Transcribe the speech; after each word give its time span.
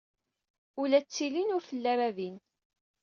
Ula 0.81 0.99
d 1.05 1.07
tillin 1.07 1.53
ur 1.55 1.63
telli 1.69 1.89
ara 1.93 2.09
din. 2.17 2.35